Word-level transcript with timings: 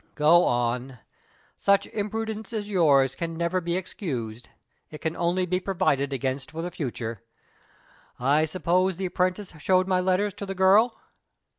"Go 0.15 0.45
on. 0.45 0.97
Such 1.59 1.85
imprudence 1.85 2.53
as 2.53 2.71
yours 2.71 3.13
can 3.13 3.37
never 3.37 3.61
be 3.61 3.77
excused; 3.77 4.49
it 4.89 4.97
can 4.99 5.15
only 5.15 5.45
be 5.45 5.59
provided 5.59 6.11
against 6.11 6.49
for 6.49 6.63
the 6.63 6.71
future. 6.71 7.21
I 8.19 8.45
suppose 8.45 8.97
the 8.97 9.05
apprentice 9.05 9.53
showed 9.59 9.87
my 9.87 9.99
letters 9.99 10.33
to 10.37 10.47
the 10.47 10.55
girl?" 10.55 10.99